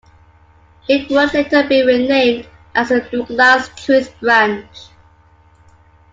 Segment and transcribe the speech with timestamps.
[0.89, 4.87] It would later be renamed as the Douglass-Truth branch.